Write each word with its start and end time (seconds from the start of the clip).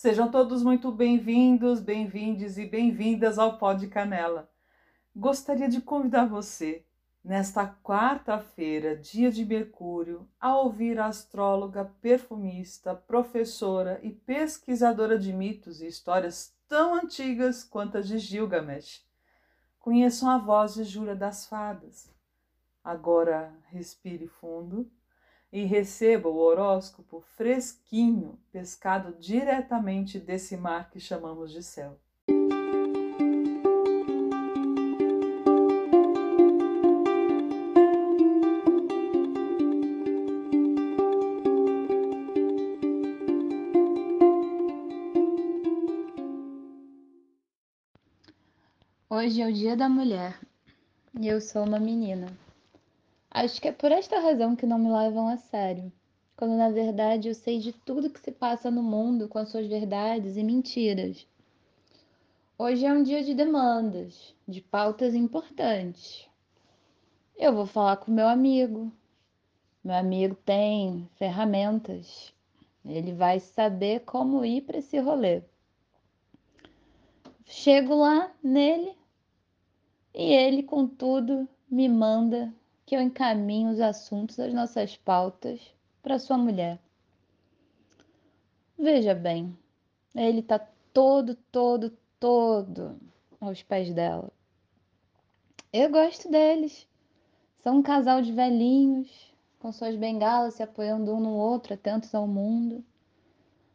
Sejam 0.00 0.30
todos 0.30 0.62
muito 0.62 0.92
bem-vindos, 0.92 1.80
bem-vindes 1.80 2.56
e 2.56 2.64
bem-vindas 2.64 3.36
ao 3.36 3.58
Pó 3.58 3.72
de 3.72 3.88
Canela. 3.88 4.48
Gostaria 5.12 5.68
de 5.68 5.80
convidar 5.80 6.24
você, 6.24 6.84
nesta 7.24 7.66
quarta-feira, 7.82 8.94
dia 8.94 9.28
de 9.28 9.44
Mercúrio, 9.44 10.24
a 10.38 10.56
ouvir 10.56 11.00
a 11.00 11.06
astróloga, 11.06 11.84
perfumista, 12.00 12.94
professora 12.94 13.98
e 14.00 14.12
pesquisadora 14.12 15.18
de 15.18 15.32
mitos 15.32 15.82
e 15.82 15.88
histórias 15.88 16.56
tão 16.68 16.94
antigas 16.94 17.64
quanto 17.64 17.98
as 17.98 18.06
de 18.06 18.20
Gilgamesh. 18.20 19.04
Conheçam 19.80 20.30
a 20.30 20.38
voz 20.38 20.74
de 20.74 20.84
Jura 20.84 21.16
das 21.16 21.48
Fadas. 21.48 22.08
Agora 22.84 23.52
respire 23.66 24.28
fundo 24.28 24.88
e 25.52 25.64
receba 25.64 26.28
o 26.28 26.36
horóscopo 26.36 27.20
fresquinho, 27.36 28.38
pescado 28.52 29.16
diretamente 29.18 30.18
desse 30.18 30.56
mar 30.56 30.90
que 30.90 31.00
chamamos 31.00 31.50
de 31.50 31.62
céu. 31.62 31.98
Hoje 49.10 49.42
é 49.42 49.48
o 49.48 49.52
Dia 49.52 49.76
da 49.76 49.88
Mulher 49.88 50.38
e 51.18 51.26
eu 51.26 51.40
sou 51.40 51.64
uma 51.64 51.80
menina. 51.80 52.28
Acho 53.30 53.60
que 53.60 53.68
é 53.68 53.72
por 53.72 53.92
esta 53.92 54.18
razão 54.20 54.56
que 54.56 54.66
não 54.66 54.78
me 54.78 54.90
levam 54.90 55.28
a 55.28 55.36
sério, 55.36 55.92
quando 56.34 56.56
na 56.56 56.70
verdade 56.70 57.28
eu 57.28 57.34
sei 57.34 57.58
de 57.58 57.72
tudo 57.72 58.10
que 58.10 58.20
se 58.20 58.32
passa 58.32 58.70
no 58.70 58.82
mundo 58.82 59.28
com 59.28 59.38
as 59.38 59.50
suas 59.50 59.66
verdades 59.66 60.36
e 60.36 60.42
mentiras. 60.42 61.26
Hoje 62.56 62.86
é 62.86 62.92
um 62.92 63.02
dia 63.02 63.22
de 63.22 63.34
demandas, 63.34 64.34
de 64.46 64.60
pautas 64.60 65.14
importantes. 65.14 66.26
Eu 67.36 67.54
vou 67.54 67.66
falar 67.66 67.98
com 67.98 68.10
meu 68.10 68.26
amigo. 68.26 68.90
Meu 69.84 69.94
amigo 69.94 70.34
tem 70.34 71.08
ferramentas. 71.14 72.34
Ele 72.84 73.12
vai 73.12 73.38
saber 73.38 74.00
como 74.00 74.44
ir 74.44 74.62
para 74.62 74.78
esse 74.78 74.98
rolê. 74.98 75.42
Chego 77.44 77.94
lá 77.94 78.32
nele 78.42 78.96
e 80.12 80.32
ele, 80.32 80.62
contudo, 80.62 81.48
me 81.70 81.88
manda 81.88 82.52
que 82.88 82.96
eu 82.96 83.02
encaminhe 83.02 83.70
os 83.70 83.80
assuntos 83.80 84.36
das 84.36 84.54
nossas 84.54 84.96
pautas 84.96 85.60
para 86.02 86.18
sua 86.18 86.38
mulher. 86.38 86.80
Veja 88.78 89.14
bem, 89.14 89.54
ele 90.14 90.40
está 90.40 90.58
todo, 90.90 91.34
todo, 91.52 91.92
todo 92.18 92.98
aos 93.38 93.62
pés 93.62 93.92
dela. 93.92 94.32
Eu 95.70 95.90
gosto 95.90 96.30
deles. 96.30 96.88
São 97.58 97.76
um 97.76 97.82
casal 97.82 98.22
de 98.22 98.32
velhinhos, 98.32 99.34
com 99.58 99.70
suas 99.70 99.94
bengalas 99.94 100.54
se 100.54 100.62
apoiando 100.62 101.12
um 101.12 101.20
no 101.20 101.34
outro, 101.34 101.74
atentos 101.74 102.14
ao 102.14 102.26
mundo. 102.26 102.82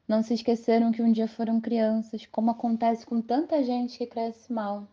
Não 0.08 0.23
se 0.23 0.33
esqueceram 0.33 0.92
que 0.92 1.03
um 1.03 1.11
dia 1.11 1.27
foram 1.27 1.61
crianças, 1.61 2.25
como 2.25 2.50
acontece 2.50 3.05
com 3.05 3.22
tanta 3.22 3.64
gente 3.64 3.95
que 3.95 4.08
cresce 4.08 4.52
mal. 4.52 4.88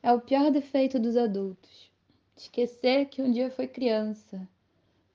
É 0.00 0.12
o 0.12 0.20
pior 0.20 0.52
defeito 0.52 1.00
dos 1.00 1.16
adultos 1.16 1.95
Esquecer 2.36 3.06
que 3.06 3.22
um 3.22 3.32
dia 3.32 3.50
foi 3.50 3.66
criança. 3.66 4.46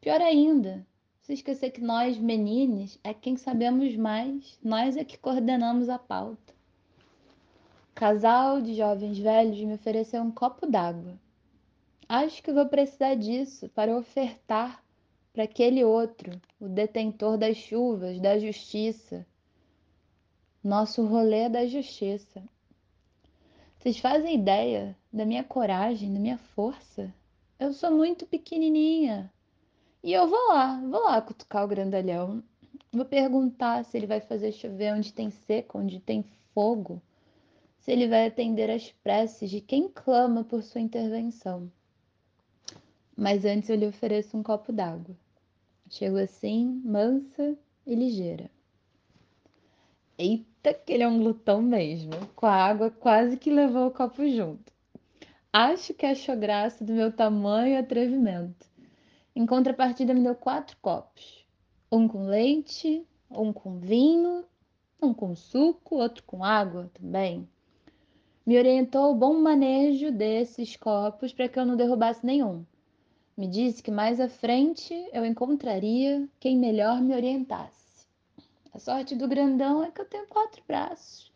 Pior 0.02 0.20
ainda, 0.20 0.86
se 1.22 1.34
esquecer 1.34 1.70
que 1.70 1.80
nós, 1.80 2.18
meninas, 2.18 3.00
é 3.04 3.14
quem 3.14 3.38
sabemos 3.38 3.96
mais, 3.96 4.58
nós 4.64 4.98
é 4.98 5.04
que 5.04 5.20
coordenamos 5.20 5.88
a 5.88 6.00
pauta. 6.00 6.54
Casal 7.94 8.60
de 8.60 8.74
jovens 8.74 9.20
velhos 9.20 9.60
me 9.60 9.76
ofereceu 9.76 10.24
um 10.24 10.32
copo 10.32 10.66
d'água. 10.66 11.20
Acho 12.10 12.42
que 12.42 12.52
vou 12.52 12.66
precisar 12.66 13.14
disso 13.14 13.70
para 13.70 13.96
ofertar 13.96 14.84
para 15.32 15.44
aquele 15.44 15.84
outro, 15.84 16.42
o 16.60 16.68
detentor 16.68 17.38
das 17.38 17.56
chuvas, 17.56 18.20
da 18.20 18.38
justiça. 18.38 19.26
Nosso 20.64 21.06
rolê 21.06 21.42
é 21.42 21.50
da 21.50 21.66
justiça. 21.66 22.44
Vocês 23.82 23.98
fazem 23.98 24.36
ideia 24.36 24.96
da 25.12 25.26
minha 25.26 25.44
coragem, 25.44 26.14
da 26.14 26.20
minha 26.20 26.38
força? 26.38 27.12
Eu 27.60 27.74
sou 27.74 27.90
muito 27.90 28.28
pequenininha. 28.28 29.34
E 30.04 30.14
eu 30.14 30.30
vou 30.30 30.50
lá, 30.50 30.80
vou 30.80 31.04
lá 31.06 31.20
cutucar 31.20 31.66
o 31.66 31.68
grandalhão. 31.68 32.44
Vou 32.94 33.06
perguntar 33.06 33.84
se 33.84 33.98
ele 33.98 34.06
vai 34.06 34.22
fazer 34.22 34.52
chover 34.52 34.94
onde 34.94 35.12
tem 35.12 35.32
seco, 35.32 35.80
onde 35.80 36.00
tem 36.00 36.24
fogo. 36.54 37.02
Se 37.80 37.92
ele 37.92 38.08
vai 38.08 38.28
atender 38.28 38.70
às 38.70 38.92
preces 38.92 39.50
de 39.50 39.60
quem 39.60 39.90
clama 39.90 40.44
por 40.44 40.62
sua 40.62 40.80
intervenção. 40.80 41.68
Mas 43.18 43.46
antes 43.46 43.68
eu 43.68 43.76
lhe 43.76 43.88
ofereço 43.88 44.38
um 44.38 44.44
copo 44.44 44.72
d'água. 44.72 45.18
Chego 45.90 46.18
assim, 46.18 46.80
mansa 46.86 47.58
e 47.88 47.96
ligeira. 47.96 48.48
Eita! 50.22 50.72
que 50.72 50.94
ele 50.94 51.02
é 51.02 51.08
um 51.08 51.18
glutão 51.18 51.64
mesmo. 51.64 52.12
Com 52.36 52.46
a 52.46 52.54
água 52.54 52.92
quase 52.92 53.38
que 53.38 53.50
levou 53.50 53.88
o 53.88 53.92
copo 53.92 54.28
junto. 54.30 54.72
Acho 55.52 55.96
que 55.96 56.06
achou 56.06 56.38
graça 56.38 56.84
do 56.86 56.94
meu 56.94 57.12
tamanho 57.12 57.74
e 57.74 57.78
atrevimento. 57.78 58.70
Em 59.36 59.48
contrapartida, 59.48 60.14
me 60.14 60.22
deu 60.22 60.36
quatro 60.36 60.78
copos: 60.80 61.44
um 61.92 62.08
com 62.08 62.28
leite, 62.28 63.04
um 63.32 63.52
com 63.52 63.80
vinho, 63.80 64.46
um 65.02 65.12
com 65.12 65.36
suco, 65.36 65.96
outro 65.96 66.24
com 66.24 66.44
água 66.44 66.92
também. 66.94 67.50
Me 68.46 68.60
orientou 68.60 69.12
o 69.12 69.16
bom 69.16 69.34
manejo 69.34 70.12
desses 70.12 70.76
copos 70.76 71.34
para 71.34 71.50
que 71.50 71.58
eu 71.58 71.66
não 71.66 71.76
derrubasse 71.76 72.24
nenhum. 72.24 72.64
Me 73.36 73.48
disse 73.48 73.82
que 73.82 73.90
mais 73.90 74.20
à 74.20 74.30
frente 74.30 74.94
eu 75.12 75.26
encontraria 75.26 76.30
quem 76.40 76.56
melhor 76.56 77.02
me 77.02 77.16
orientasse. 77.16 77.81
A 78.74 78.80
sorte 78.80 79.16
do 79.16 79.28
grandão 79.28 79.84
é 79.84 79.92
que 79.92 80.00
eu 80.00 80.06
tenho 80.06 80.28
quatro 80.28 80.64
braços 80.66 81.32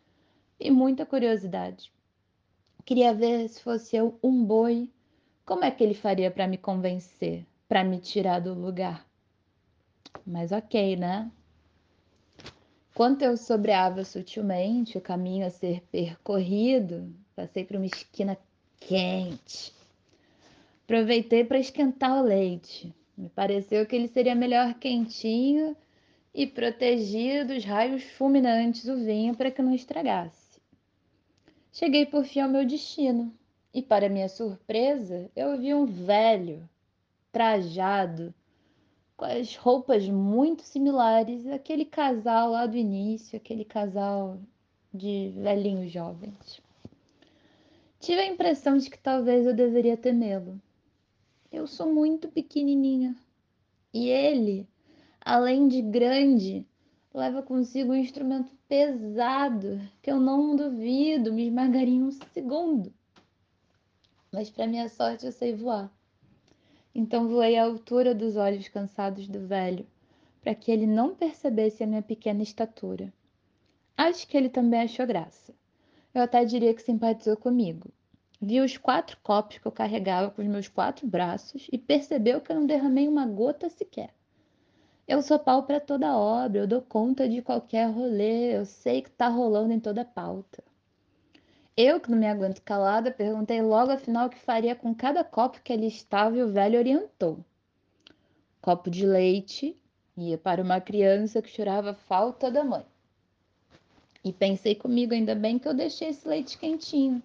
e 0.58 0.70
muita 0.70 1.04
curiosidade. 1.04 1.92
Queria 2.84 3.12
ver 3.12 3.48
se 3.48 3.62
fosse 3.62 3.94
eu 3.94 4.18
um 4.22 4.44
boi, 4.44 4.90
como 5.44 5.64
é 5.64 5.70
que 5.70 5.84
ele 5.84 5.92
faria 5.92 6.30
para 6.30 6.46
me 6.46 6.56
convencer, 6.56 7.44
para 7.68 7.84
me 7.84 7.98
tirar 7.98 8.40
do 8.40 8.54
lugar. 8.54 9.06
Mas 10.26 10.50
ok, 10.50 10.96
né? 10.96 11.30
Quando 12.94 13.22
eu 13.22 13.36
sobreava 13.36 14.02
sutilmente 14.02 14.96
o 14.96 15.02
caminho 15.02 15.46
a 15.46 15.50
ser 15.50 15.82
percorrido, 15.92 17.14
passei 17.34 17.64
por 17.64 17.76
uma 17.76 17.84
esquina 17.84 18.38
quente. 18.80 19.74
Aproveitei 20.84 21.44
para 21.44 21.58
esquentar 21.58 22.18
o 22.18 22.22
leite. 22.22 22.94
Me 23.14 23.28
pareceu 23.28 23.84
que 23.84 23.94
ele 23.94 24.08
seria 24.08 24.34
melhor 24.34 24.72
quentinho 24.74 25.76
e 26.36 26.46
protegia 26.46 27.46
dos 27.46 27.64
raios 27.64 28.02
fulminantes 28.02 28.86
o 28.86 28.96
vinho 28.98 29.34
para 29.34 29.50
que 29.50 29.62
não 29.62 29.74
estragasse. 29.74 30.60
Cheguei 31.72 32.04
por 32.04 32.26
fim 32.26 32.40
ao 32.40 32.48
meu 32.50 32.66
destino 32.66 33.32
e, 33.72 33.80
para 33.80 34.10
minha 34.10 34.28
surpresa, 34.28 35.30
eu 35.34 35.58
vi 35.58 35.72
um 35.72 35.86
velho, 35.86 36.68
trajado, 37.32 38.34
com 39.16 39.24
as 39.24 39.56
roupas 39.56 40.06
muito 40.10 40.60
similares 40.60 41.46
àquele 41.46 41.86
casal 41.86 42.50
lá 42.50 42.66
do 42.66 42.76
início, 42.76 43.38
aquele 43.38 43.64
casal 43.64 44.38
de 44.92 45.32
velhinhos 45.36 45.90
jovens. 45.90 46.60
Tive 47.98 48.20
a 48.20 48.26
impressão 48.26 48.76
de 48.76 48.90
que 48.90 48.98
talvez 48.98 49.46
eu 49.46 49.54
deveria 49.54 49.96
temê-lo. 49.96 50.60
Eu 51.50 51.66
sou 51.66 51.90
muito 51.90 52.28
pequenininha 52.28 53.16
e 53.90 54.10
ele 54.10 54.68
além 55.26 55.66
de 55.66 55.82
grande, 55.82 56.64
leva 57.12 57.42
consigo 57.42 57.90
um 57.90 57.96
instrumento 57.96 58.52
pesado 58.68 59.80
que 60.00 60.08
eu 60.08 60.20
não 60.20 60.54
duvido 60.54 61.32
me 61.32 61.48
esmagaria 61.48 61.94
em 61.94 62.04
um 62.04 62.12
segundo. 62.12 62.94
Mas, 64.30 64.50
para 64.50 64.68
minha 64.68 64.88
sorte, 64.88 65.26
eu 65.26 65.32
sei 65.32 65.52
voar. 65.52 65.90
Então, 66.94 67.26
voei 67.26 67.58
à 67.58 67.64
altura 67.64 68.14
dos 68.14 68.36
olhos 68.36 68.68
cansados 68.68 69.26
do 69.26 69.40
velho, 69.40 69.84
para 70.40 70.54
que 70.54 70.70
ele 70.70 70.86
não 70.86 71.12
percebesse 71.12 71.82
a 71.82 71.88
minha 71.88 72.02
pequena 72.02 72.44
estatura. 72.44 73.12
Acho 73.96 74.28
que 74.28 74.36
ele 74.36 74.48
também 74.48 74.82
achou 74.82 75.08
graça. 75.08 75.52
Eu 76.14 76.22
até 76.22 76.44
diria 76.44 76.72
que 76.72 76.82
simpatizou 76.82 77.36
comigo. 77.36 77.90
Viu 78.40 78.62
os 78.62 78.76
quatro 78.76 79.18
copos 79.24 79.58
que 79.58 79.66
eu 79.66 79.72
carregava 79.72 80.30
com 80.30 80.40
os 80.40 80.46
meus 80.46 80.68
quatro 80.68 81.04
braços 81.04 81.66
e 81.72 81.76
percebeu 81.76 82.40
que 82.40 82.52
eu 82.52 82.56
não 82.56 82.66
derramei 82.66 83.08
uma 83.08 83.26
gota 83.26 83.68
sequer. 83.68 84.14
Eu 85.08 85.22
sou 85.22 85.38
pau 85.38 85.62
para 85.62 85.78
toda 85.78 86.16
obra, 86.16 86.58
eu 86.58 86.66
dou 86.66 86.82
conta 86.82 87.28
de 87.28 87.40
qualquer 87.40 87.88
rolê, 87.88 88.56
eu 88.56 88.64
sei 88.64 89.02
que 89.02 89.10
tá 89.10 89.28
rolando 89.28 89.72
em 89.72 89.78
toda 89.78 90.04
pauta. 90.04 90.64
Eu, 91.76 92.00
que 92.00 92.10
não 92.10 92.18
me 92.18 92.26
aguento 92.26 92.60
calada, 92.60 93.12
perguntei 93.12 93.62
logo 93.62 93.92
afinal 93.92 94.26
o 94.26 94.30
que 94.30 94.38
faria 94.38 94.74
com 94.74 94.92
cada 94.92 95.22
copo 95.22 95.60
que 95.62 95.72
ali 95.72 95.86
estava 95.86 96.36
e 96.36 96.42
o 96.42 96.48
velho 96.48 96.76
orientou. 96.76 97.38
Copo 98.60 98.90
de 98.90 99.06
leite 99.06 99.76
ia 100.16 100.36
para 100.36 100.60
uma 100.60 100.80
criança 100.80 101.40
que 101.40 101.50
chorava 101.50 101.94
falta 101.94 102.50
da 102.50 102.64
mãe. 102.64 102.84
E 104.24 104.32
pensei 104.32 104.74
comigo, 104.74 105.14
ainda 105.14 105.36
bem 105.36 105.56
que 105.56 105.68
eu 105.68 105.74
deixei 105.74 106.08
esse 106.08 106.26
leite 106.26 106.58
quentinho. 106.58 107.22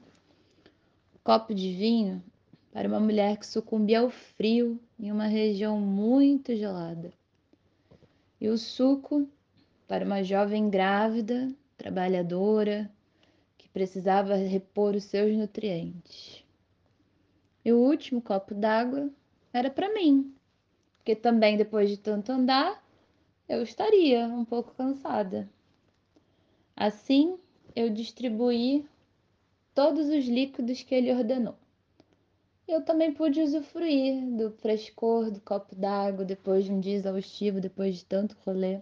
Copo 1.24 1.52
de 1.52 1.74
vinho 1.74 2.22
para 2.72 2.88
uma 2.88 3.00
mulher 3.00 3.38
que 3.38 3.48
sucumbia 3.48 4.02
ao 4.02 4.12
frio 4.12 4.80
em 5.00 5.12
uma 5.12 5.26
região 5.26 5.80
muito 5.80 6.56
gelada. 6.56 7.12
E 8.42 8.50
o 8.50 8.58
suco 8.58 9.30
para 9.88 10.04
uma 10.04 10.24
jovem 10.24 10.68
grávida, 10.68 11.54
trabalhadora, 11.78 12.92
que 13.56 13.70
precisava 13.70 14.34
repor 14.34 14.96
os 14.96 15.04
seus 15.04 15.38
nutrientes. 15.38 16.44
E 17.64 17.72
o 17.72 17.78
último 17.78 18.20
copo 18.20 18.56
d'água 18.56 19.12
era 19.54 19.70
para 19.70 19.94
mim, 19.94 20.34
porque 20.98 21.16
também 21.16 21.56
depois 21.56 21.88
de 21.88 21.98
tanto 21.98 22.32
andar, 22.32 22.84
eu 23.48 23.62
estaria 23.62 24.26
um 24.26 24.44
pouco 24.44 24.74
cansada. 24.74 25.48
Assim, 26.76 27.38
eu 27.76 27.92
distribuí 27.92 28.84
todos 29.76 30.08
os 30.10 30.26
líquidos 30.26 30.82
que 30.82 30.96
ele 30.96 31.14
ordenou. 31.14 31.61
Eu 32.72 32.82
também 32.82 33.12
pude 33.12 33.42
usufruir 33.42 34.26
do 34.38 34.50
frescor 34.50 35.30
do 35.30 35.42
copo 35.42 35.76
d'água 35.76 36.24
depois 36.24 36.64
de 36.64 36.72
um 36.72 36.80
dia 36.80 36.96
exaustivo, 36.96 37.60
depois 37.60 37.98
de 37.98 38.06
tanto 38.06 38.38
rolê. 38.46 38.80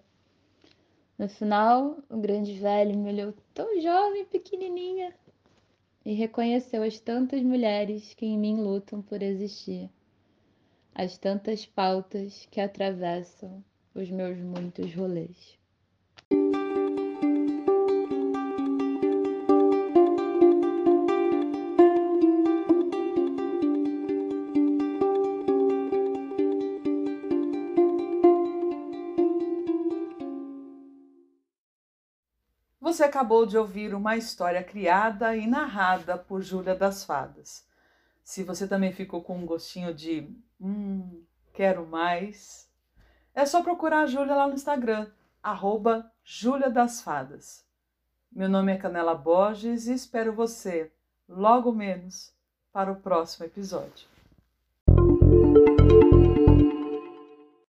No 1.18 1.27
final, 1.27 1.97
o 2.07 2.18
grande 2.18 2.53
velho 2.53 2.95
me 2.95 3.09
olhou 3.09 3.33
tão 3.51 3.81
jovem, 3.81 4.25
pequenininha, 4.25 5.12
e 6.06 6.13
reconheceu 6.13 6.83
as 6.83 7.00
tantas 7.00 7.41
mulheres 7.41 8.13
que 8.13 8.27
em 8.27 8.38
mim 8.38 8.62
lutam 8.62 9.01
por 9.01 9.24
existir, 9.24 9.89
as 10.94 11.18
tantas 11.18 11.65
pautas 11.65 12.47
que 12.51 12.62
atravessam 12.62 13.63
os 13.95 14.12
meus 14.12 14.38
muitos 14.38 14.94
rolês. 14.94 15.57
Você 32.81 33.03
acabou 33.03 33.45
de 33.45 33.57
ouvir 33.57 33.93
uma 33.93 34.15
história 34.15 34.63
criada 34.63 35.35
e 35.35 35.45
narrada 35.45 36.17
por 36.17 36.41
Júlia 36.41 36.73
das 36.73 37.03
Fadas. 37.03 37.67
Se 38.23 38.41
você 38.41 38.67
também 38.67 38.93
ficou 38.93 39.21
com 39.21 39.37
um 39.37 39.45
gostinho 39.45 39.93
de 39.93 40.33
hum, 40.61 41.21
quero 41.53 41.85
mais, 41.85 42.69
é 43.35 43.45
só 43.45 43.61
procurar 43.61 44.03
a 44.03 44.07
Júlia 44.07 44.33
lá 44.33 44.47
no 44.47 44.53
Instagram, 44.53 45.11
arroba 45.43 46.09
Júlia 46.23 46.69
das 46.69 47.01
Fadas. 47.01 47.65
Meu 48.31 48.47
nome 48.47 48.71
é 48.71 48.77
Canela 48.77 49.13
Borges 49.13 49.87
e 49.87 49.93
espero 49.93 50.31
você, 50.31 50.89
logo 51.27 51.73
menos, 51.73 52.33
para 52.71 52.91
o 52.91 52.95
próximo 52.95 53.45
episódio. 53.45 54.07